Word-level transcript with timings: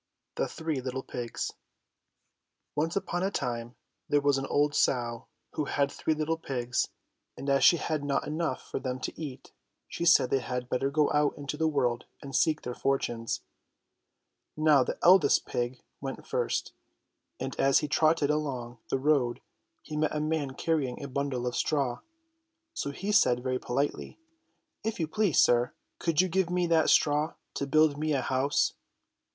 THE 0.33 0.47
THREE 0.47 0.81
LITTLE 0.81 1.03
PIGS 1.03 1.53
ONCE 2.73 2.95
upon 2.95 3.21
a 3.21 3.29
time 3.29 3.75
there 4.09 4.19
was 4.19 4.39
an 4.39 4.47
old 4.47 4.73
sow 4.73 5.27
who 5.51 5.65
had 5.65 5.91
three 5.91 6.15
httle 6.15 6.41
pigs, 6.41 6.87
and 7.37 7.47
as 7.51 7.63
she 7.63 7.77
had 7.77 8.03
not 8.03 8.25
enough 8.25 8.63
for 8.67 8.79
them 8.79 8.99
to 9.01 9.15
eat, 9.21 9.51
she 9.87 10.03
said 10.03 10.31
they 10.31 10.39
had 10.39 10.69
better 10.69 10.89
go 10.89 11.11
out 11.11 11.37
into 11.37 11.55
the 11.55 11.67
world 11.67 12.05
and 12.19 12.35
seek 12.35 12.63
their 12.63 12.73
fortunes. 12.73 13.41
Now 14.57 14.83
the 14.83 14.97
eldest 15.03 15.45
pig 15.45 15.83
went 16.01 16.25
first, 16.25 16.73
and 17.39 17.55
as 17.59 17.77
he 17.85 17.87
trotted 17.87 18.31
along 18.31 18.79
the 18.89 18.97
road 18.97 19.39
he 19.83 19.95
met 19.95 20.15
a 20.15 20.19
man 20.19 20.55
carrying 20.55 21.03
a 21.03 21.07
bundle 21.07 21.45
of 21.45 21.55
straw. 21.55 21.99
So 22.73 22.89
he 22.89 23.11
said 23.11 23.43
very 23.43 23.59
politely: 23.59 24.17
"If 24.83 24.99
you 24.99 25.07
please, 25.07 25.37
sir, 25.37 25.73
could 25.99 26.21
you 26.21 26.27
give 26.27 26.49
me 26.49 26.65
that 26.65 26.89
straw 26.89 27.35
to 27.53 27.67
build 27.67 27.99
me 27.99 28.13
a 28.13 28.21
house?" 28.23 28.73